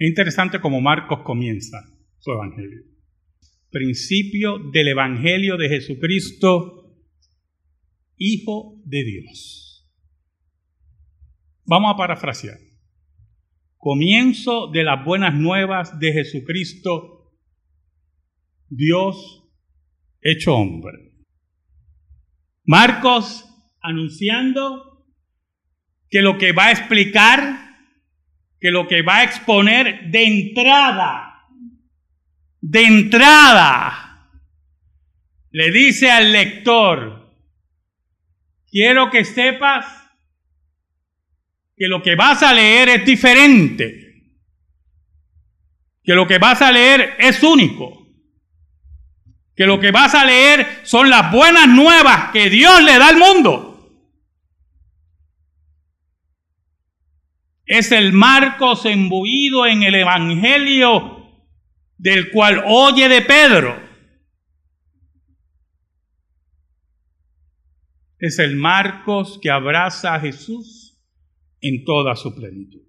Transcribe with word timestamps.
Es 0.00 0.08
interesante 0.08 0.62
cómo 0.62 0.80
Marcos 0.80 1.20
comienza 1.24 1.76
su 2.20 2.32
evangelio. 2.32 2.84
Principio 3.68 4.58
del 4.72 4.88
evangelio 4.88 5.58
de 5.58 5.68
Jesucristo, 5.68 6.96
Hijo 8.16 8.80
de 8.86 9.04
Dios. 9.04 9.86
Vamos 11.66 11.92
a 11.92 11.98
parafrasear. 11.98 12.56
Comienzo 13.76 14.70
de 14.70 14.84
las 14.84 15.04
buenas 15.04 15.34
nuevas 15.34 15.98
de 15.98 16.14
Jesucristo, 16.14 17.34
Dios 18.70 19.50
hecho 20.22 20.54
hombre. 20.54 20.96
Marcos 22.64 23.44
anunciando 23.82 25.04
que 26.08 26.22
lo 26.22 26.38
que 26.38 26.52
va 26.52 26.68
a 26.68 26.72
explicar 26.72 27.69
que 28.60 28.70
lo 28.70 28.86
que 28.86 29.02
va 29.02 29.18
a 29.18 29.24
exponer 29.24 30.10
de 30.10 30.24
entrada, 30.24 31.46
de 32.60 32.82
entrada, 32.84 34.28
le 35.50 35.70
dice 35.70 36.10
al 36.10 36.30
lector, 36.30 37.34
quiero 38.70 39.10
que 39.10 39.24
sepas 39.24 39.86
que 41.76 41.88
lo 41.88 42.02
que 42.02 42.14
vas 42.14 42.42
a 42.42 42.52
leer 42.52 42.90
es 42.90 43.06
diferente, 43.06 44.24
que 46.04 46.14
lo 46.14 46.26
que 46.26 46.38
vas 46.38 46.60
a 46.60 46.70
leer 46.70 47.16
es 47.18 47.42
único, 47.42 48.06
que 49.56 49.64
lo 49.64 49.80
que 49.80 49.90
vas 49.90 50.14
a 50.14 50.24
leer 50.24 50.80
son 50.82 51.08
las 51.08 51.32
buenas 51.32 51.66
nuevas 51.66 52.30
que 52.32 52.50
Dios 52.50 52.82
le 52.82 52.98
da 52.98 53.08
al 53.08 53.16
mundo. 53.16 53.69
Es 57.70 57.92
el 57.92 58.12
Marcos 58.12 58.84
embuido 58.84 59.64
en 59.64 59.84
el 59.84 59.94
Evangelio 59.94 61.46
del 61.98 62.32
cual 62.32 62.64
oye 62.66 63.08
de 63.08 63.22
Pedro. 63.22 63.80
Es 68.18 68.40
el 68.40 68.56
Marcos 68.56 69.38
que 69.40 69.50
abraza 69.50 70.16
a 70.16 70.20
Jesús 70.20 71.00
en 71.60 71.84
toda 71.84 72.16
su 72.16 72.34
plenitud. 72.34 72.82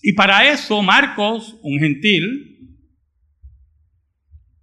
Y 0.00 0.12
para 0.12 0.48
eso 0.48 0.80
Marcos, 0.80 1.58
un 1.62 1.80
gentil, 1.80 2.78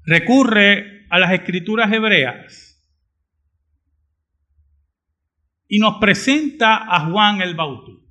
recurre 0.05 1.05
a 1.09 1.19
las 1.19 1.33
escrituras 1.33 1.91
hebreas 1.91 2.66
y 5.67 5.79
nos 5.79 5.97
presenta 5.97 6.77
a 6.77 7.09
Juan 7.09 7.41
el 7.41 7.55
Bautista. 7.55 8.05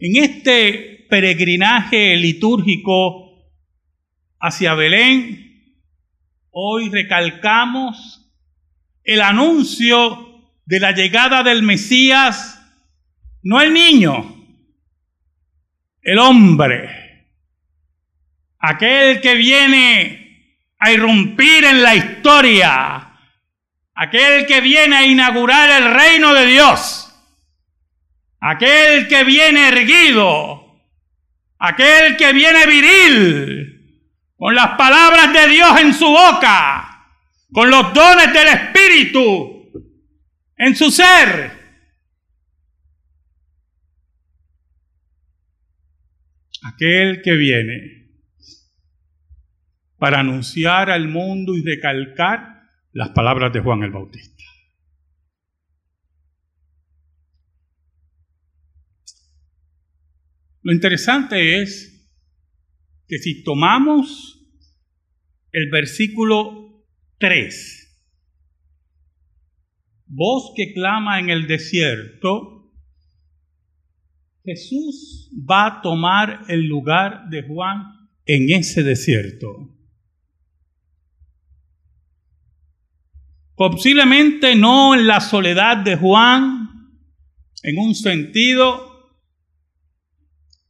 En 0.00 0.22
este 0.22 1.06
peregrinaje 1.08 2.16
litúrgico 2.16 3.30
hacia 4.38 4.74
Belén, 4.74 5.76
hoy 6.50 6.88
recalcamos 6.88 8.32
el 9.04 9.20
anuncio 9.20 10.26
de 10.64 10.80
la 10.80 10.92
llegada 10.92 11.42
del 11.42 11.62
Mesías, 11.62 12.56
no 13.42 13.60
el 13.60 13.72
niño, 13.72 14.36
el 16.02 16.18
hombre, 16.18 17.26
aquel 18.58 19.20
que 19.20 19.34
viene 19.34 20.20
a 20.78 20.92
irrumpir 20.92 21.64
en 21.64 21.82
la 21.82 21.94
historia, 21.94 23.09
aquel 24.00 24.46
que 24.46 24.62
viene 24.62 24.96
a 24.96 25.04
inaugurar 25.04 25.82
el 25.82 25.92
reino 25.92 26.32
de 26.32 26.46
Dios, 26.46 27.14
aquel 28.40 29.06
que 29.08 29.24
viene 29.24 29.68
erguido, 29.68 30.80
aquel 31.58 32.16
que 32.16 32.32
viene 32.32 32.66
viril, 32.66 34.06
con 34.38 34.54
las 34.54 34.68
palabras 34.78 35.34
de 35.34 35.48
Dios 35.48 35.80
en 35.82 35.92
su 35.92 36.06
boca, 36.06 37.12
con 37.52 37.68
los 37.68 37.92
dones 37.92 38.32
del 38.32 38.48
Espíritu 38.48 39.70
en 40.56 40.74
su 40.74 40.90
ser. 40.90 41.60
Aquel 46.62 47.20
que 47.20 47.32
viene 47.32 48.08
para 49.98 50.20
anunciar 50.20 50.90
al 50.90 51.06
mundo 51.06 51.54
y 51.54 51.62
recalcar 51.62 52.59
las 52.92 53.10
palabras 53.10 53.52
de 53.52 53.60
Juan 53.60 53.82
el 53.82 53.90
Bautista. 53.90 54.44
Lo 60.62 60.72
interesante 60.72 61.62
es 61.62 62.10
que 63.08 63.18
si 63.18 63.42
tomamos 63.42 64.38
el 65.52 65.70
versículo 65.70 66.84
3, 67.18 68.04
voz 70.06 70.52
que 70.56 70.72
clama 70.74 71.18
en 71.18 71.30
el 71.30 71.46
desierto, 71.46 72.72
Jesús 74.44 75.30
va 75.48 75.66
a 75.66 75.82
tomar 75.82 76.44
el 76.48 76.66
lugar 76.66 77.28
de 77.30 77.42
Juan 77.42 77.82
en 78.26 78.50
ese 78.50 78.82
desierto. 78.82 79.79
Posiblemente 83.60 84.54
no 84.54 84.94
en 84.94 85.06
la 85.06 85.20
soledad 85.20 85.76
de 85.76 85.94
Juan, 85.94 86.70
en 87.62 87.78
un 87.78 87.94
sentido, 87.94 89.12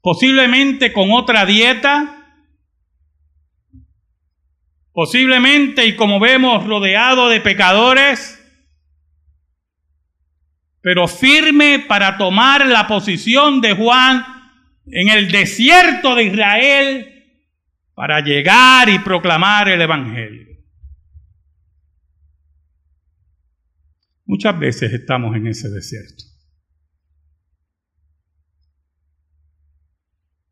posiblemente 0.01 0.93
con 0.93 1.13
otra 1.13 1.47
dieta, 1.47 2.35
posiblemente 4.93 5.87
y 5.87 5.95
como 5.95 6.19
vemos 6.19 6.67
rodeado 6.67 7.29
de 7.29 7.41
pecadores, 7.41 8.45
pero 10.81 11.07
firme 11.07 11.79
para 11.87 12.19
tomar 12.19 12.67
la 12.67 12.89
posición 12.89 13.61
de 13.61 13.77
Juan 13.77 14.27
en 14.87 15.11
el 15.11 15.31
desierto 15.31 16.17
de 16.17 16.25
Israel 16.25 17.25
para 17.95 18.21
llegar 18.21 18.89
y 18.89 18.99
proclamar 18.99 19.69
el 19.69 19.81
Evangelio. 19.81 20.60
Muchas 24.31 24.61
veces 24.61 24.93
estamos 24.93 25.35
en 25.35 25.49
ese 25.49 25.69
desierto. 25.71 26.23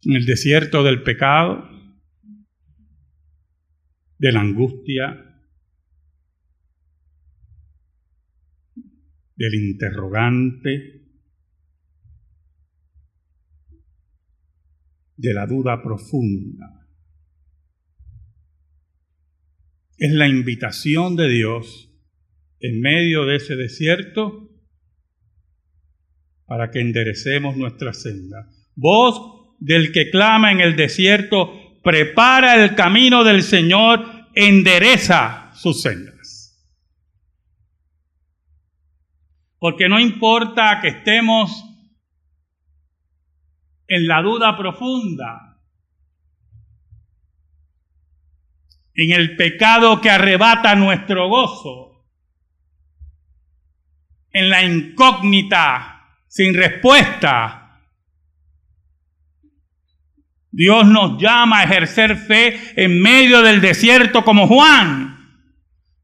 En 0.03 0.17
el 0.17 0.27
desierto 0.27 0.83
del 0.83 1.05
pecado, 1.05 1.63
de 4.19 4.33
la 4.33 4.41
angustia, 4.41 5.17
del 9.37 9.55
interrogante, 9.55 11.07
de 15.17 15.35
la 15.35 15.47
duda 15.47 15.81
profunda. 15.81 16.85
Es 19.97 20.11
la 20.11 20.27
invitación 20.27 21.15
de 21.15 21.29
Dios 21.29 21.88
en 22.61 22.81
medio 22.81 23.25
de 23.25 23.37
ese 23.37 23.57
desierto 23.57 24.49
para 26.47 26.71
que 26.71 26.81
enderecemos 26.81 27.57
nuestra 27.57 27.93
senda. 27.93 28.49
Voz 28.75 29.57
del 29.59 29.93
que 29.93 30.11
clama 30.11 30.51
en 30.53 30.61
el 30.61 30.77
desierto, 30.77 31.53
prepara 31.83 32.63
el 32.63 32.75
camino 32.75 33.25
del 33.25 33.43
Señor, 33.43 34.05
endereza 34.35 35.53
sus 35.55 35.83
sendas. 35.83 36.19
Porque 39.59 39.89
no 39.89 39.99
importa 39.99 40.81
que 40.81 40.89
estemos 40.89 41.65
en 43.89 44.07
la 44.07 44.23
duda 44.23 44.57
profunda, 44.57 45.61
en 48.95 49.13
el 49.13 49.37
pecado 49.37 50.01
que 50.01 50.11
arrebata 50.11 50.75
nuestro 50.77 51.29
gozo, 51.29 51.88
en 54.33 54.51
la 54.51 54.63
incógnita, 54.63 56.05
sin 56.27 56.55
respuesta. 56.55 57.81
Dios 60.51 60.87
nos 60.87 61.21
llama 61.21 61.61
a 61.61 61.65
ejercer 61.65 62.17
fe 62.17 62.59
en 62.77 63.01
medio 63.01 63.43
del 63.43 63.61
desierto 63.61 64.25
como 64.25 64.47
Juan. 64.47 65.19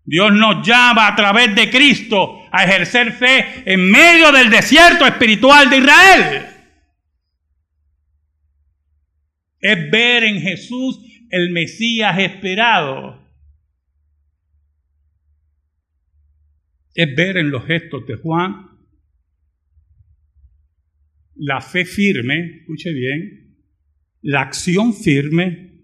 Dios 0.04 0.32
nos 0.32 0.66
llama 0.66 1.08
a 1.08 1.16
través 1.16 1.54
de 1.54 1.70
Cristo 1.70 2.42
a 2.52 2.64
ejercer 2.64 3.12
fe 3.12 3.62
en 3.64 3.90
medio 3.90 4.30
del 4.32 4.50
desierto 4.50 5.06
espiritual 5.06 5.70
de 5.70 5.78
Israel. 5.78 6.46
Es 9.60 9.90
ver 9.90 10.24
en 10.24 10.40
Jesús 10.40 11.00
el 11.30 11.50
Mesías 11.50 12.18
esperado. 12.18 13.23
Es 16.94 17.14
ver 17.17 17.37
en 17.37 17.50
los 17.50 17.64
gestos 17.67 18.06
de 18.06 18.17
Juan 18.17 18.75
la 21.37 21.61
fe 21.61 21.85
firme, 21.85 22.61
escuche 22.61 22.93
bien, 22.93 23.56
la 24.23 24.43
acción 24.43 24.94
firme 24.94 25.81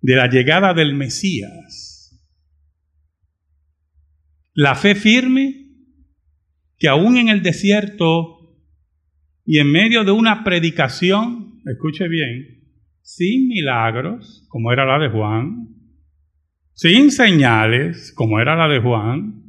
de 0.00 0.16
la 0.16 0.28
llegada 0.28 0.74
del 0.74 0.94
Mesías. 0.94 2.20
La 4.54 4.74
fe 4.74 4.94
firme 4.94 5.68
que 6.78 6.88
aún 6.88 7.16
en 7.16 7.28
el 7.28 7.42
desierto 7.42 8.58
y 9.44 9.58
en 9.58 9.70
medio 9.70 10.04
de 10.04 10.12
una 10.12 10.42
predicación, 10.42 11.60
escuche 11.66 12.08
bien, 12.08 12.74
sin 13.02 13.48
milagros, 13.48 14.46
como 14.48 14.72
era 14.72 14.84
la 14.84 14.98
de 14.98 15.10
Juan, 15.10 15.79
sin 16.80 17.10
señales, 17.10 18.10
como 18.16 18.40
era 18.40 18.56
la 18.56 18.66
de 18.66 18.80
Juan, 18.80 19.42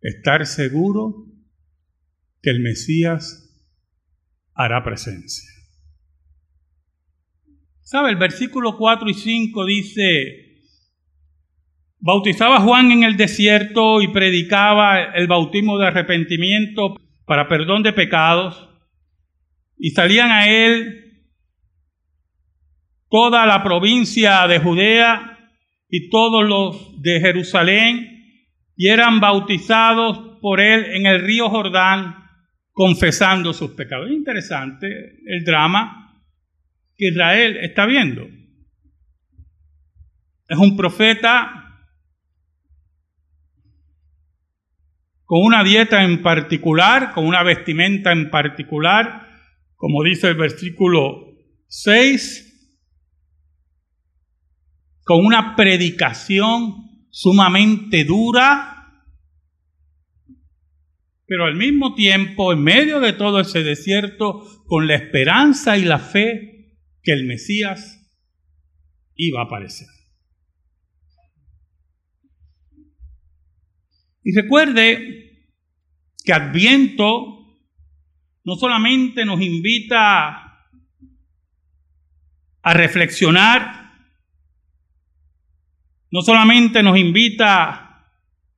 estar 0.00 0.46
seguro 0.46 1.26
que 2.40 2.50
el 2.50 2.60
Mesías 2.60 3.60
hará 4.54 4.84
presencia. 4.84 5.50
¿Sabe? 7.80 8.10
El 8.10 8.16
versículo 8.18 8.76
4 8.76 9.10
y 9.10 9.14
5 9.14 9.66
dice, 9.66 10.62
bautizaba 11.98 12.60
Juan 12.60 12.92
en 12.92 13.02
el 13.02 13.16
desierto 13.16 14.00
y 14.00 14.12
predicaba 14.12 15.02
el 15.12 15.26
bautismo 15.26 15.76
de 15.76 15.88
arrepentimiento 15.88 16.94
para 17.24 17.48
perdón 17.48 17.82
de 17.82 17.92
pecados, 17.92 18.68
y 19.76 19.90
salían 19.90 20.30
a 20.30 20.48
él 20.48 21.24
toda 23.10 23.44
la 23.44 23.64
provincia 23.64 24.46
de 24.46 24.60
Judea 24.60 25.34
y 25.88 26.10
todos 26.10 26.46
los 26.46 27.00
de 27.02 27.20
Jerusalén, 27.20 28.14
y 28.76 28.88
eran 28.88 29.20
bautizados 29.20 30.38
por 30.40 30.60
él 30.60 30.84
en 30.92 31.06
el 31.06 31.20
río 31.20 31.48
Jordán, 31.48 32.14
confesando 32.72 33.52
sus 33.52 33.72
pecados. 33.72 34.08
Es 34.08 34.16
interesante 34.16 34.86
el 35.26 35.44
drama 35.44 36.22
que 36.96 37.08
Israel 37.08 37.56
está 37.62 37.86
viendo. 37.86 38.26
Es 40.48 40.58
un 40.58 40.76
profeta 40.76 41.58
con 45.24 45.42
una 45.42 45.62
dieta 45.62 46.04
en 46.04 46.22
particular, 46.22 47.12
con 47.12 47.26
una 47.26 47.42
vestimenta 47.42 48.12
en 48.12 48.30
particular, 48.30 49.28
como 49.74 50.02
dice 50.02 50.28
el 50.28 50.36
versículo 50.36 51.34
6, 51.66 52.47
con 55.08 55.24
una 55.24 55.56
predicación 55.56 57.06
sumamente 57.08 58.04
dura, 58.04 58.92
pero 61.24 61.46
al 61.46 61.56
mismo 61.56 61.94
tiempo, 61.94 62.52
en 62.52 62.62
medio 62.62 63.00
de 63.00 63.14
todo 63.14 63.40
ese 63.40 63.62
desierto, 63.62 64.44
con 64.66 64.86
la 64.86 64.96
esperanza 64.96 65.78
y 65.78 65.86
la 65.86 65.98
fe 65.98 66.76
que 67.02 67.12
el 67.12 67.24
Mesías 67.24 68.06
iba 69.14 69.40
a 69.40 69.44
aparecer. 69.44 69.88
Y 74.22 74.34
recuerde 74.34 75.48
que 76.22 76.34
Adviento 76.34 77.62
no 78.44 78.56
solamente 78.56 79.24
nos 79.24 79.40
invita 79.40 80.66
a 82.60 82.74
reflexionar, 82.74 83.77
no 86.10 86.22
solamente 86.22 86.82
nos 86.82 86.98
invita 86.98 88.06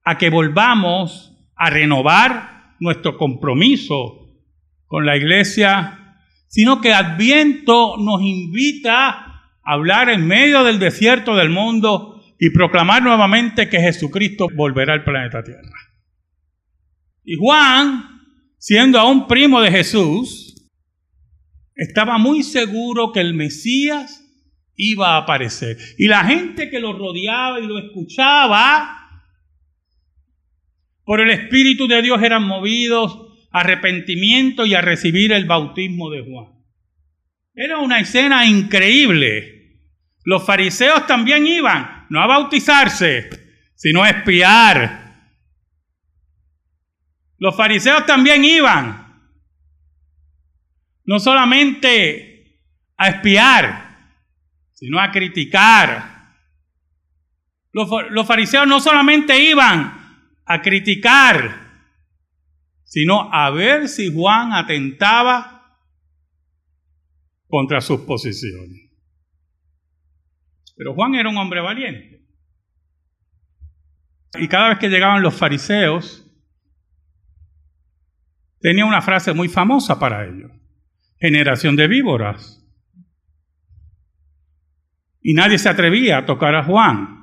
a 0.05 0.19
que 0.19 0.31
volvamos 0.31 1.37
a 1.57 1.71
renovar 1.71 2.77
nuestro 2.81 3.17
compromiso 3.17 4.29
con 4.87 5.05
la 5.07 5.17
iglesia 5.17 6.01
sino 6.51 6.81
que 6.81 6.93
Adviento 6.93 7.97
nos 7.97 8.23
invita 8.23 9.09
a 9.09 9.53
hablar 9.63 10.11
en 10.11 10.27
medio 10.27 10.65
del 10.65 10.81
desierto 10.81 11.37
del 11.37 11.49
mundo 11.49 12.21
y 12.41 12.51
proclamar 12.51 13.05
nuevamente 13.05 13.69
que 13.69 13.81
Jesucristo 13.81 14.49
volverá 14.57 14.95
al 14.95 15.05
planeta 15.05 15.45
Tierra. 15.45 15.79
Y 17.23 17.37
Juan, 17.37 18.03
siendo 18.59 18.99
aún 18.99 19.29
primo 19.29 19.61
de 19.61 19.71
Jesús, 19.71 20.69
estaba 21.77 22.19
muy 22.19 22.43
seguro 22.43 23.13
que 23.13 23.21
el 23.21 23.35
Mesías 23.35 24.25
iba 24.81 25.15
a 25.15 25.19
aparecer. 25.19 25.77
Y 25.99 26.07
la 26.09 26.25
gente 26.25 26.71
que 26.71 26.81
lo 26.81 26.95
rodeaba 26.95 27.61
y 27.61 27.67
lo 27.67 27.79
escuchaba, 27.79 28.97
por 31.05 31.21
el 31.21 31.31
Espíritu 31.31 31.87
de 31.87 32.01
Dios 32.03 32.23
eran 32.23 32.45
movidos 32.45 33.27
arrepentimiento 33.53 34.65
y 34.65 34.75
a 34.75 34.81
recibir 34.81 35.33
el 35.33 35.45
bautismo 35.45 36.09
de 36.09 36.23
Juan. 36.23 36.47
Era 37.55 37.79
una 37.79 38.01
escena 38.01 38.47
increíble. 38.47 39.81
Los 40.25 40.47
fariseos 40.47 41.07
también 41.07 41.47
iban, 41.47 42.07
no 42.09 42.23
a 42.23 42.27
bautizarse, 42.27 43.29
sino 43.75 44.03
a 44.03 44.11
espiar. 44.11 45.31
Los 47.39 47.57
fariseos 47.57 48.07
también 48.07 48.45
iban, 48.45 49.21
no 51.05 51.19
solamente 51.19 52.61
a 52.97 53.09
espiar, 53.09 53.90
sino 54.81 54.99
a 54.99 55.11
criticar. 55.11 56.33
Los, 57.71 58.27
fariseos 58.27 58.67
no 58.67 58.81
solamente 58.81 59.39
iban 59.39 60.39
a 60.47 60.63
criticar, 60.63 61.85
sino 62.83 63.33
a 63.33 63.51
ver 63.51 63.89
si 63.89 64.13
Juan 64.13 64.55
atentaba 64.55 65.79
contra 67.47 67.83
sus 67.83 68.01
posiciones. 68.01 68.91
Pero 70.77 70.95
Juan 70.95 71.15
era 71.15 71.29
un 71.29 71.37
hombre 71.37 71.61
valiente. 71.61 72.27
Y 74.39 74.49
cada 74.49 74.71
vez 74.71 74.79
que 74.79 74.89
llegaban 74.89 75.23
los 75.23 75.35
fariseos, 75.35 76.27
tenía 78.61 78.87
una 78.87 79.03
frase 79.03 79.35
muy 79.35 79.49
famosa 79.49 79.99
para 79.99 80.27
ellos. 80.27 80.51
Generación 81.19 81.77
de 81.77 81.87
víboras. 81.87 82.60
Y 85.23 85.35
nadie 85.35 85.59
se 85.59 85.69
atrevía 85.69 86.19
a 86.19 86.27
tocar 86.27 86.55
a 86.55 86.65
Juan. 86.65 87.21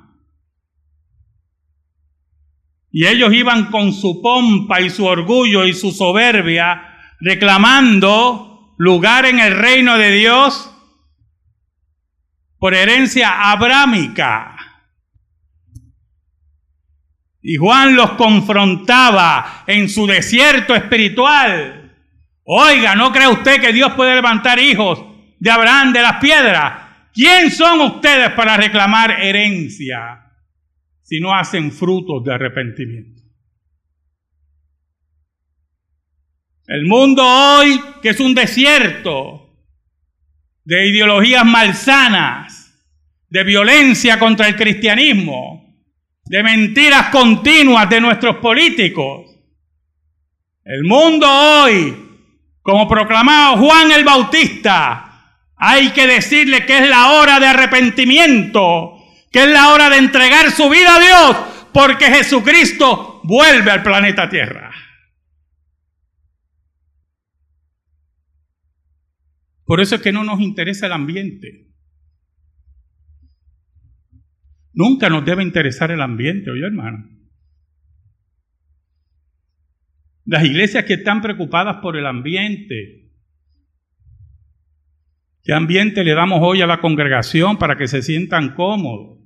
Y 2.90 3.06
ellos 3.06 3.32
iban 3.32 3.70
con 3.70 3.92
su 3.92 4.22
pompa 4.22 4.80
y 4.80 4.90
su 4.90 5.04
orgullo 5.04 5.64
y 5.64 5.74
su 5.74 5.92
soberbia 5.92 6.88
reclamando 7.20 8.74
lugar 8.78 9.26
en 9.26 9.40
el 9.40 9.56
reino 9.56 9.98
de 9.98 10.12
Dios 10.12 10.74
por 12.58 12.74
herencia 12.74 13.50
abrámica. 13.50 14.56
Y 17.40 17.56
Juan 17.56 17.94
los 17.94 18.12
confrontaba 18.12 19.64
en 19.66 19.88
su 19.88 20.06
desierto 20.06 20.74
espiritual. 20.74 21.96
Oiga, 22.44 22.94
¿no 22.94 23.12
cree 23.12 23.28
usted 23.28 23.60
que 23.60 23.72
Dios 23.72 23.92
puede 23.92 24.14
levantar 24.14 24.58
hijos 24.58 25.04
de 25.38 25.50
Abraham 25.50 25.92
de 25.92 26.02
las 26.02 26.14
piedras? 26.20 26.87
¿Quién 27.18 27.50
son 27.50 27.80
ustedes 27.80 28.30
para 28.34 28.56
reclamar 28.56 29.10
herencia? 29.20 30.28
si 31.08 31.20
no 31.20 31.34
hacen 31.34 31.72
frutos 31.72 32.22
de 32.22 32.34
arrepentimiento. 32.34 33.22
El 36.66 36.84
mundo 36.84 37.22
hoy, 37.24 37.80
que 38.02 38.10
es 38.10 38.20
un 38.20 38.34
desierto 38.34 39.56
de 40.64 40.86
ideologías 40.86 41.46
malsanas, 41.46 42.78
de 43.30 43.42
violencia 43.42 44.18
contra 44.18 44.48
el 44.48 44.56
cristianismo, 44.56 45.82
de 46.26 46.42
mentiras 46.42 47.08
continuas 47.08 47.88
de 47.88 48.02
nuestros 48.02 48.36
políticos. 48.36 49.34
El 50.62 50.84
mundo 50.84 51.26
hoy, 51.26 51.96
como 52.60 52.86
proclamaba 52.86 53.56
Juan 53.56 53.92
el 53.92 54.04
Bautista, 54.04 55.07
hay 55.58 55.90
que 55.90 56.06
decirle 56.06 56.66
que 56.66 56.78
es 56.78 56.88
la 56.88 57.12
hora 57.12 57.40
de 57.40 57.46
arrepentimiento 57.46 58.98
que 59.30 59.44
es 59.44 59.50
la 59.50 59.72
hora 59.72 59.90
de 59.90 59.98
entregar 59.98 60.50
su 60.50 60.68
vida 60.70 60.96
a 60.96 61.00
Dios, 61.00 61.36
porque 61.72 62.06
Jesucristo 62.06 63.20
vuelve 63.24 63.70
al 63.70 63.82
planeta 63.82 64.28
Tierra. 64.28 64.70
Por 69.64 69.80
eso 69.80 69.96
es 69.96 70.00
que 70.00 70.12
no 70.12 70.24
nos 70.24 70.40
interesa 70.40 70.86
el 70.86 70.92
ambiente. 70.92 71.66
Nunca 74.72 75.10
nos 75.10 75.24
debe 75.24 75.42
interesar 75.42 75.90
el 75.90 76.00
ambiente, 76.00 76.50
oye 76.50 76.64
hermano. 76.64 77.06
Las 80.24 80.44
iglesias 80.44 80.84
que 80.84 80.94
están 80.94 81.20
preocupadas 81.20 81.78
por 81.82 81.96
el 81.96 82.06
ambiente, 82.06 83.07
¿qué 85.48 85.54
ambiente 85.54 86.04
le 86.04 86.12
damos 86.12 86.40
hoy 86.42 86.60
a 86.60 86.66
la 86.66 86.78
congregación 86.78 87.56
para 87.56 87.78
que 87.78 87.88
se 87.88 88.02
sientan 88.02 88.54
cómodos? 88.54 89.18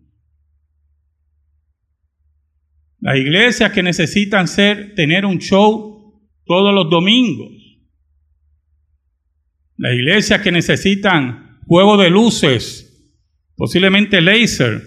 Las 3.00 3.16
iglesias 3.16 3.72
que 3.72 3.82
necesitan 3.82 4.46
ser, 4.46 4.94
tener 4.94 5.26
un 5.26 5.38
show 5.40 6.22
todos 6.46 6.72
los 6.72 6.88
domingos. 6.88 7.50
Las 9.76 9.94
iglesias 9.94 10.40
que 10.42 10.52
necesitan 10.52 11.58
juego 11.66 11.96
de 11.96 12.10
luces, 12.10 13.12
posiblemente 13.56 14.20
láser. 14.20 14.80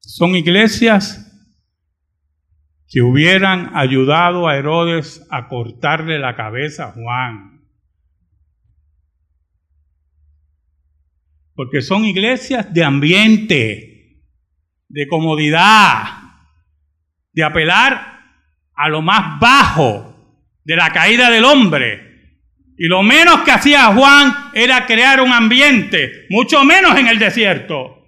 Son 0.00 0.34
iglesias 0.34 1.27
que 2.88 3.02
hubieran 3.02 3.72
ayudado 3.74 4.48
a 4.48 4.56
Herodes 4.56 5.26
a 5.30 5.48
cortarle 5.48 6.18
la 6.18 6.34
cabeza 6.34 6.86
a 6.88 6.92
Juan. 6.92 7.60
Porque 11.54 11.82
son 11.82 12.04
iglesias 12.04 12.72
de 12.72 12.84
ambiente, 12.84 14.22
de 14.88 15.06
comodidad, 15.06 16.04
de 17.32 17.44
apelar 17.44 18.20
a 18.74 18.88
lo 18.88 19.02
más 19.02 19.38
bajo 19.38 20.08
de 20.64 20.76
la 20.76 20.90
caída 20.90 21.30
del 21.30 21.44
hombre. 21.44 22.06
Y 22.78 22.86
lo 22.86 23.02
menos 23.02 23.40
que 23.40 23.50
hacía 23.50 23.86
Juan 23.86 24.50
era 24.54 24.86
crear 24.86 25.20
un 25.20 25.32
ambiente, 25.32 26.26
mucho 26.30 26.64
menos 26.64 26.96
en 26.96 27.08
el 27.08 27.18
desierto. 27.18 28.06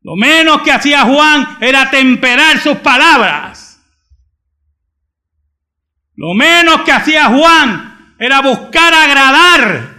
Lo 0.00 0.16
menos 0.16 0.62
que 0.62 0.72
hacía 0.72 1.02
Juan 1.02 1.58
era 1.60 1.88
temperar 1.90 2.58
sus 2.58 2.78
palabras. 2.78 3.61
Lo 6.16 6.34
menos 6.34 6.82
que 6.82 6.92
hacía 6.92 7.26
Juan 7.26 8.14
era 8.18 8.40
buscar 8.40 8.92
agradar 8.92 9.94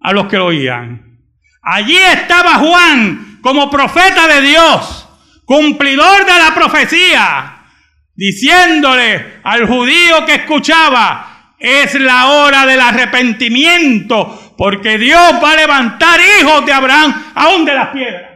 a 0.00 0.12
los 0.12 0.26
que 0.26 0.38
lo 0.38 0.46
oían. 0.46 1.18
Allí 1.62 1.96
estaba 1.96 2.54
Juan 2.54 3.38
como 3.42 3.70
profeta 3.70 4.26
de 4.28 4.40
Dios, 4.42 5.08
cumplidor 5.44 6.24
de 6.24 6.38
la 6.38 6.54
profecía, 6.54 7.64
diciéndole 8.14 9.40
al 9.42 9.66
judío 9.66 10.24
que 10.24 10.36
escuchaba, 10.36 11.54
es 11.58 11.94
la 11.94 12.28
hora 12.28 12.64
del 12.64 12.80
arrepentimiento, 12.80 14.54
porque 14.56 14.98
Dios 14.98 15.34
va 15.42 15.52
a 15.52 15.56
levantar 15.56 16.20
hijos 16.40 16.64
de 16.64 16.72
Abraham 16.72 17.32
aún 17.34 17.64
de 17.64 17.74
las 17.74 17.88
piedras. 17.88 18.29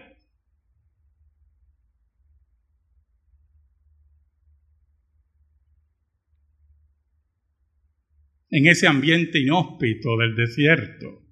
En 8.56 8.68
ese 8.68 8.86
ambiente 8.86 9.40
inhóspito 9.40 10.16
del 10.16 10.36
desierto, 10.36 11.26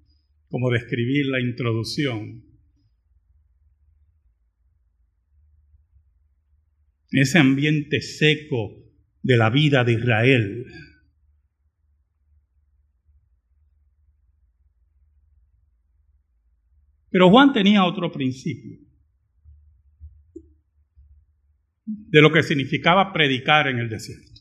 como 0.49 0.69
describir 0.69 1.27
la 1.27 1.39
introducción. 1.39 2.43
Ese 7.11 7.39
ambiente 7.39 8.01
seco 8.01 8.75
de 9.21 9.37
la 9.37 9.49
vida 9.49 9.85
de 9.85 9.93
Israel. 9.93 10.65
Pero 17.09 17.29
Juan 17.29 17.53
tenía 17.53 17.85
otro 17.85 18.11
principio 18.11 18.79
de 21.85 22.21
lo 22.21 22.33
que 22.33 22.43
significaba 22.43 23.13
predicar 23.13 23.69
en 23.69 23.79
el 23.79 23.87
desierto. 23.87 24.32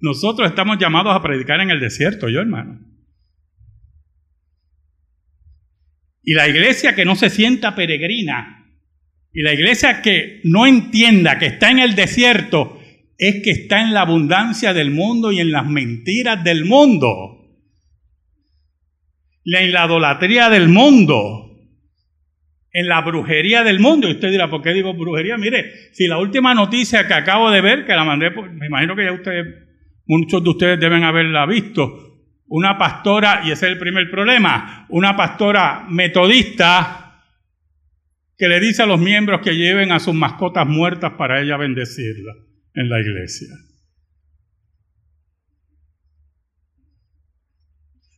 Nosotros 0.00 0.48
estamos 0.48 0.78
llamados 0.78 1.14
a 1.14 1.22
predicar 1.22 1.60
en 1.60 1.70
el 1.70 1.80
desierto, 1.80 2.28
yo 2.28 2.40
hermano. 2.40 2.80
Y 6.22 6.34
la 6.34 6.48
iglesia 6.48 6.94
que 6.94 7.04
no 7.04 7.16
se 7.16 7.30
sienta 7.30 7.74
peregrina 7.74 8.60
y 9.32 9.42
la 9.42 9.52
iglesia 9.52 10.02
que 10.02 10.40
no 10.44 10.66
entienda 10.66 11.38
que 11.38 11.46
está 11.46 11.70
en 11.70 11.78
el 11.78 11.94
desierto 11.94 12.80
es 13.16 13.42
que 13.42 13.50
está 13.50 13.80
en 13.80 13.92
la 13.92 14.00
abundancia 14.02 14.72
del 14.72 14.90
mundo 14.90 15.30
y 15.30 15.40
en 15.40 15.52
las 15.52 15.66
mentiras 15.66 16.42
del 16.42 16.64
mundo. 16.64 17.36
En 19.44 19.72
la 19.72 19.84
idolatría 19.84 20.48
del 20.50 20.68
mundo. 20.68 21.46
En 22.72 22.88
la 22.88 23.02
brujería 23.02 23.62
del 23.62 23.78
mundo. 23.78 24.08
Y 24.08 24.12
usted 24.12 24.30
dirá, 24.30 24.50
¿por 24.50 24.62
qué 24.62 24.72
digo 24.72 24.94
brujería? 24.94 25.36
Mire, 25.36 25.70
si 25.92 26.06
la 26.08 26.18
última 26.18 26.54
noticia 26.54 27.06
que 27.06 27.14
acabo 27.14 27.50
de 27.50 27.60
ver, 27.60 27.84
que 27.84 27.92
la 27.92 28.04
mandé, 28.04 28.30
me 28.30 28.66
imagino 28.66 28.96
que 28.96 29.04
ya 29.04 29.12
usted 29.12 29.69
muchos 30.18 30.42
de 30.42 30.50
ustedes 30.50 30.80
deben 30.80 31.04
haberla 31.04 31.46
visto, 31.46 32.26
una 32.48 32.76
pastora, 32.76 33.42
y 33.44 33.52
ese 33.52 33.66
es 33.66 33.72
el 33.72 33.78
primer 33.78 34.10
problema, 34.10 34.86
una 34.88 35.16
pastora 35.16 35.86
metodista 35.88 37.22
que 38.36 38.48
le 38.48 38.58
dice 38.58 38.82
a 38.82 38.86
los 38.86 38.98
miembros 38.98 39.40
que 39.40 39.54
lleven 39.54 39.92
a 39.92 40.00
sus 40.00 40.14
mascotas 40.14 40.66
muertas 40.66 41.12
para 41.12 41.40
ella 41.40 41.56
bendecirla 41.56 42.32
en 42.74 42.88
la 42.88 43.00
iglesia. 43.00 43.54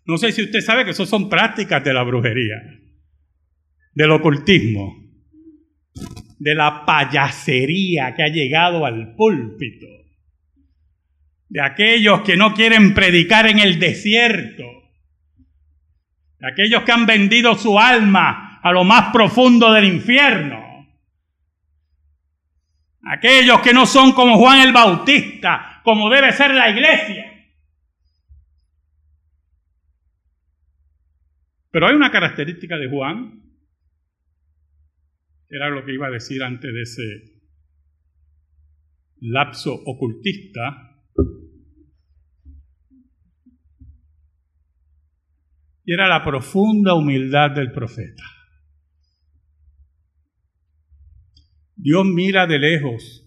No 0.07 0.17
sé 0.17 0.33
si 0.33 0.43
usted 0.43 0.63
sabe 0.63 0.87
que 0.87 0.93
eso 0.93 1.05
son 1.05 1.29
prácticas 1.29 1.85
de 1.85 1.93
la 1.93 2.05
brujería, 2.05 2.57
del 3.93 4.13
ocultismo, 4.13 4.97
de 6.39 6.55
la 6.55 6.87
payasería 6.87 8.15
que 8.15 8.23
ha 8.23 8.29
llegado 8.29 8.87
al 8.87 9.15
púlpito 9.15 10.03
de 11.53 11.61
aquellos 11.61 12.23
que 12.23 12.35
no 12.35 12.55
quieren 12.55 12.95
predicar 12.95 13.47
en 13.47 13.59
el 13.59 13.79
desierto, 13.79 14.65
de 16.39 16.49
aquellos 16.49 16.83
que 16.83 16.93
han 16.93 17.05
vendido 17.05 17.55
su 17.57 17.79
alma 17.79 18.59
a 18.63 18.73
lo 18.73 18.85
más 18.85 19.13
profundo 19.13 19.71
del 19.71 19.85
infierno, 19.85 20.89
aquellos 23.03 23.61
que 23.61 23.75
no 23.75 23.85
son 23.85 24.13
como 24.13 24.39
Juan 24.39 24.67
el 24.67 24.73
Bautista, 24.73 25.83
como 25.85 26.09
debe 26.09 26.33
ser 26.33 26.55
la 26.55 26.71
iglesia. 26.71 27.31
Pero 31.71 31.87
hay 31.87 31.95
una 31.95 32.11
característica 32.11 32.79
de 32.79 32.89
Juan, 32.89 33.43
era 35.51 35.69
lo 35.69 35.85
que 35.85 35.93
iba 35.93 36.07
a 36.07 36.11
decir 36.11 36.43
antes 36.43 36.73
de 36.73 36.81
ese 36.81 37.43
lapso 39.21 39.75
ocultista, 39.85 40.92
Y 45.85 45.93
era 45.93 46.09
la 46.09 46.25
profunda 46.25 46.95
humildad 46.95 47.51
del 47.51 47.73
profeta. 47.73 48.23
Dios 51.75 52.05
mira 52.07 52.47
de 52.47 52.59
lejos 52.59 53.27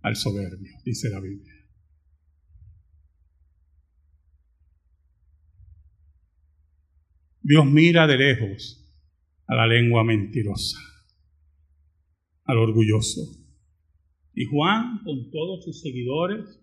al 0.00 0.16
soberbio, 0.16 0.72
dice 0.84 1.10
la 1.10 1.20
Biblia. 1.20 1.54
Dios 7.42 7.66
mira 7.66 8.06
de 8.06 8.16
lejos 8.16 8.84
a 9.46 9.54
la 9.54 9.66
lengua 9.66 10.04
mentirosa, 10.04 10.78
al 12.44 12.58
orgulloso. 12.58 13.22
Y 14.34 14.44
Juan, 14.44 15.02
con 15.04 15.30
todos 15.30 15.64
sus 15.64 15.80
seguidores 15.80 16.60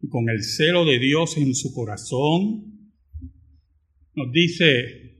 y 0.00 0.08
con 0.08 0.28
el 0.28 0.42
celo 0.42 0.84
de 0.84 0.98
Dios 0.98 1.36
en 1.36 1.54
su 1.54 1.74
corazón, 1.74 2.90
nos 4.14 4.32
dice 4.32 5.10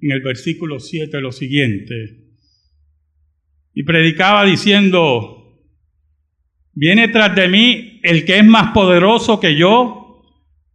en 0.00 0.10
el 0.10 0.20
versículo 0.20 0.80
7 0.80 1.20
lo 1.20 1.32
siguiente, 1.32 2.22
y 3.74 3.84
predicaba 3.84 4.44
diciendo, 4.44 5.60
viene 6.74 7.08
tras 7.08 7.34
de 7.34 7.48
mí 7.48 8.00
el 8.02 8.24
que 8.24 8.38
es 8.38 8.44
más 8.44 8.72
poderoso 8.72 9.40
que 9.40 9.56
yo, 9.56 10.22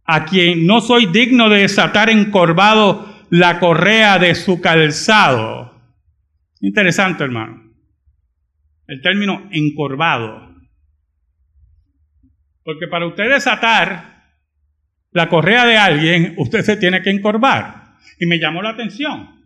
a 0.04 0.24
quien 0.24 0.66
no 0.66 0.80
soy 0.80 1.06
digno 1.06 1.50
de 1.50 1.60
desatar 1.60 2.08
encorvado 2.08 3.06
la 3.30 3.60
correa 3.60 4.18
de 4.18 4.34
su 4.34 4.60
calzado. 4.60 5.70
Interesante, 6.60 7.24
hermano. 7.24 7.74
El 8.86 9.02
término 9.02 9.48
encorvado. 9.52 10.47
Porque 12.68 12.86
para 12.86 13.06
usted 13.06 13.30
desatar 13.30 14.26
la 15.12 15.26
correa 15.30 15.64
de 15.64 15.78
alguien, 15.78 16.34
usted 16.36 16.60
se 16.60 16.76
tiene 16.76 17.00
que 17.00 17.08
encorvar. 17.08 17.96
Y 18.20 18.26
me 18.26 18.38
llamó 18.38 18.60
la 18.60 18.68
atención. 18.68 19.42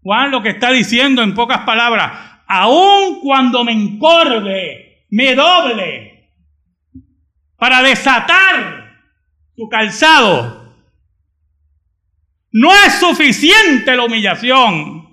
Juan 0.00 0.32
lo 0.32 0.42
que 0.42 0.48
está 0.48 0.72
diciendo 0.72 1.22
en 1.22 1.36
pocas 1.36 1.60
palabras, 1.60 2.40
aun 2.48 3.20
cuando 3.20 3.62
me 3.62 3.70
encorve, 3.70 5.06
me 5.10 5.36
doble, 5.36 6.28
para 7.56 7.80
desatar 7.80 8.98
su 9.54 9.68
calzado, 9.68 10.74
no 12.50 12.72
es 12.84 12.94
suficiente 12.94 13.94
la 13.94 14.06
humillación 14.06 15.06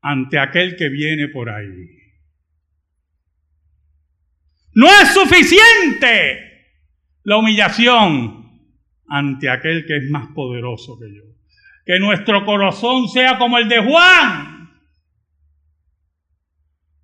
ante 0.00 0.38
aquel 0.38 0.76
que 0.76 0.88
viene 0.88 1.26
por 1.26 1.50
ahí. 1.50 2.01
No 4.74 4.86
es 4.88 5.12
suficiente 5.12 6.52
la 7.24 7.36
humillación 7.36 8.42
ante 9.08 9.50
aquel 9.50 9.84
que 9.86 9.96
es 9.98 10.10
más 10.10 10.28
poderoso 10.34 10.98
que 10.98 11.14
yo. 11.14 11.22
Que 11.84 11.98
nuestro 11.98 12.44
corazón 12.44 13.08
sea 13.08 13.38
como 13.38 13.58
el 13.58 13.68
de 13.68 13.78
Juan. 13.82 14.70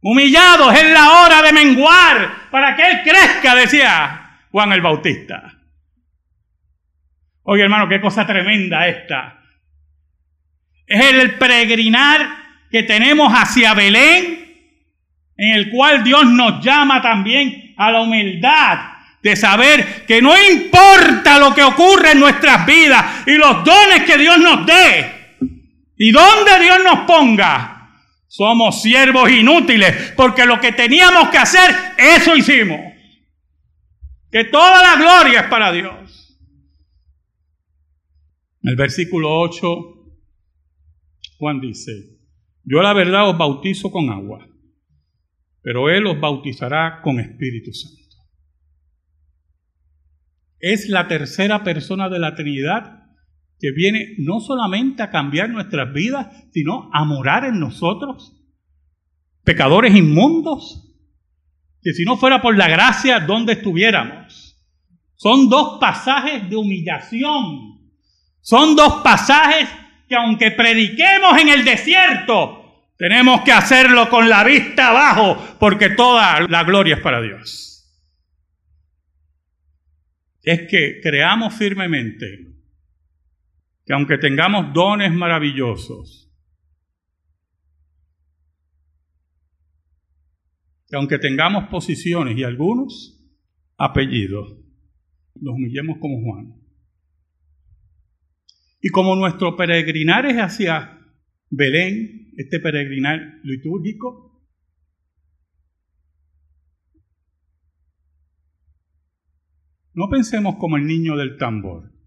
Humillados 0.00 0.74
es 0.74 0.90
la 0.92 1.22
hora 1.22 1.42
de 1.42 1.52
menguar 1.52 2.50
para 2.50 2.76
que 2.76 2.88
Él 2.88 3.02
crezca, 3.02 3.54
decía 3.54 4.46
Juan 4.50 4.72
el 4.72 4.80
Bautista. 4.80 5.58
Oye 7.42 7.62
hermano, 7.62 7.88
qué 7.88 8.00
cosa 8.00 8.26
tremenda 8.26 8.86
esta. 8.88 9.42
Es 10.86 11.12
el 11.12 11.34
peregrinar 11.34 12.26
que 12.70 12.82
tenemos 12.82 13.30
hacia 13.32 13.74
Belén, 13.74 14.47
en 15.38 15.54
el 15.54 15.70
cual 15.70 16.04
Dios 16.04 16.26
nos 16.26 16.62
llama 16.62 17.00
también 17.00 17.72
a 17.78 17.90
la 17.90 18.02
humildad 18.02 18.78
de 19.22 19.36
saber 19.36 20.04
que 20.06 20.20
no 20.20 20.34
importa 20.36 21.38
lo 21.38 21.54
que 21.54 21.62
ocurre 21.62 22.12
en 22.12 22.20
nuestras 22.20 22.66
vidas 22.66 23.26
y 23.26 23.32
los 23.36 23.64
dones 23.64 24.04
que 24.04 24.18
Dios 24.18 24.38
nos 24.38 24.66
dé 24.66 25.18
y 25.96 26.12
donde 26.12 26.60
Dios 26.62 26.78
nos 26.84 27.00
ponga, 27.00 27.78
somos 28.28 28.82
siervos 28.82 29.30
inútiles, 29.30 30.12
porque 30.16 30.46
lo 30.46 30.60
que 30.60 30.72
teníamos 30.72 31.28
que 31.30 31.38
hacer, 31.38 31.74
eso 31.98 32.36
hicimos. 32.36 32.80
Que 34.30 34.44
toda 34.44 34.82
la 34.82 34.96
gloria 34.96 35.40
es 35.40 35.46
para 35.48 35.72
Dios. 35.72 36.38
El 38.62 38.76
versículo 38.76 39.40
8, 39.40 39.66
Juan 41.38 41.60
dice, 41.60 41.92
yo 42.64 42.82
la 42.82 42.92
verdad 42.92 43.28
os 43.30 43.38
bautizo 43.38 43.90
con 43.90 44.10
agua, 44.10 44.47
pero 45.68 45.90
Él 45.90 46.06
os 46.06 46.18
bautizará 46.18 47.02
con 47.02 47.20
Espíritu 47.20 47.74
Santo. 47.74 48.16
Es 50.58 50.88
la 50.88 51.06
tercera 51.08 51.62
persona 51.62 52.08
de 52.08 52.18
la 52.18 52.34
Trinidad 52.34 53.02
que 53.60 53.72
viene 53.72 54.14
no 54.16 54.40
solamente 54.40 55.02
a 55.02 55.10
cambiar 55.10 55.50
nuestras 55.50 55.92
vidas, 55.92 56.28
sino 56.54 56.88
a 56.94 57.04
morar 57.04 57.44
en 57.44 57.60
nosotros, 57.60 58.32
pecadores 59.44 59.94
inmundos, 59.94 60.90
que 61.82 61.92
si 61.92 62.06
no 62.06 62.16
fuera 62.16 62.40
por 62.40 62.56
la 62.56 62.68
gracia, 62.68 63.20
¿dónde 63.20 63.52
estuviéramos? 63.52 64.58
Son 65.16 65.50
dos 65.50 65.76
pasajes 65.78 66.48
de 66.48 66.56
humillación, 66.56 67.92
son 68.40 68.74
dos 68.74 69.02
pasajes 69.04 69.68
que 70.08 70.16
aunque 70.16 70.50
prediquemos 70.50 71.38
en 71.38 71.50
el 71.50 71.62
desierto, 71.62 72.57
tenemos 72.98 73.42
que 73.42 73.52
hacerlo 73.52 74.10
con 74.10 74.28
la 74.28 74.42
vista 74.42 74.88
abajo, 74.88 75.56
porque 75.60 75.90
toda 75.90 76.40
la 76.48 76.64
gloria 76.64 76.96
es 76.96 77.00
para 77.00 77.22
Dios. 77.22 77.74
Es 80.42 80.68
que 80.68 81.00
creamos 81.00 81.54
firmemente 81.54 82.56
que 83.86 83.92
aunque 83.92 84.18
tengamos 84.18 84.74
dones 84.74 85.12
maravillosos, 85.12 86.28
que 90.88 90.96
aunque 90.96 91.18
tengamos 91.18 91.68
posiciones 91.68 92.36
y 92.36 92.42
algunos 92.42 93.24
apellidos, 93.76 94.58
nos 95.36 95.54
humillemos 95.54 95.98
como 96.00 96.20
Juan. 96.20 96.54
Y 98.80 98.88
como 98.88 99.14
nuestro 99.14 99.56
peregrinar 99.56 100.26
es 100.26 100.36
hacia 100.36 100.98
Belén, 101.50 102.27
este 102.38 102.60
peregrinar 102.60 103.20
litúrgico, 103.42 104.42
no 109.94 110.08
pensemos 110.08 110.56
como 110.56 110.76
el 110.76 110.86
niño 110.86 111.16
del 111.16 111.36
tambor 111.36 111.98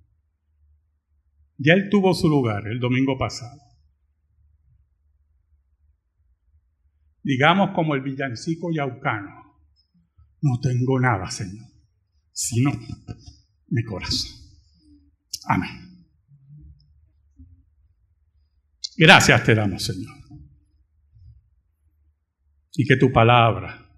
ya 1.64 1.74
él 1.74 1.90
tuvo 1.90 2.14
su 2.14 2.28
lugar 2.28 2.68
el 2.68 2.80
domingo 2.80 3.18
pasado. 3.18 3.62
Digamos 7.24 7.70
como 7.76 7.94
el 7.94 8.02
villancico 8.02 8.72
yaucano, 8.74 9.30
no 10.42 10.60
tengo 10.60 11.00
nada, 11.00 11.30
Señor, 11.30 11.67
sino 12.32 12.72
mi 13.67 13.84
corazón. 13.84 14.32
Amén. 15.46 16.08
Gracias 18.98 19.44
te 19.44 19.54
damos, 19.54 19.84
Señor. 19.84 20.20
Y 22.73 22.86
que 22.86 22.95
tu 22.95 23.12
palabra, 23.12 23.89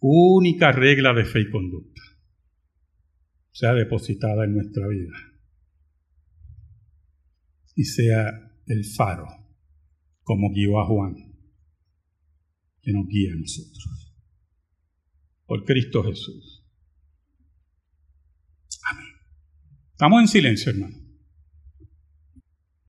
única 0.00 0.70
regla 0.72 1.12
de 1.14 1.24
fe 1.24 1.40
y 1.40 1.50
conducta, 1.50 2.02
sea 3.52 3.72
depositada 3.72 4.44
en 4.44 4.54
nuestra 4.54 4.86
vida 4.88 5.14
y 7.74 7.84
sea 7.84 8.52
el 8.66 8.84
faro, 8.84 9.26
como 10.22 10.52
guió 10.52 10.78
a 10.78 10.86
Juan, 10.86 11.14
que 12.82 12.92
nos 12.92 13.06
guíe 13.06 13.32
a 13.32 13.36
nosotros. 13.36 14.14
Por 15.46 15.64
Cristo 15.64 16.02
Jesús. 16.04 16.64
Amén. 18.90 19.06
Estamos 19.92 20.20
en 20.20 20.28
silencio, 20.28 20.72
hermano. 20.72 21.03